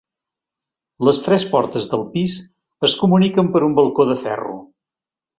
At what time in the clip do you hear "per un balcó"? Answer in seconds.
3.57-4.07